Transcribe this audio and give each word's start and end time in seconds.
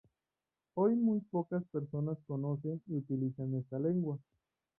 Hoy 0.73 0.95
muy 0.95 1.19
pocas 1.19 1.63
personas 1.65 2.17
conocen 2.25 2.81
y 2.87 2.95
utilizan 2.95 3.53
esta 3.53 3.77
lengua. 3.77 4.17